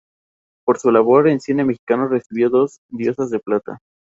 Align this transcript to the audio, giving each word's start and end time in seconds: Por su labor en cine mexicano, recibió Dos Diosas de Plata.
Por 0.65 0.79
su 0.79 0.89
labor 0.89 1.27
en 1.27 1.39
cine 1.39 1.63
mexicano, 1.63 2.07
recibió 2.07 2.49
Dos 2.49 2.79
Diosas 2.89 3.29
de 3.29 3.37
Plata. 3.39 3.77